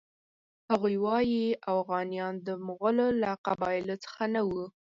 هغه 0.69 0.89
وایي 1.05 1.45
اوغانیان 1.73 2.33
د 2.47 2.49
مغولو 2.65 3.07
له 3.21 3.31
قبایلو 3.45 3.95
څخه 4.03 4.23
نه 4.33 4.41
وو. 4.49 4.65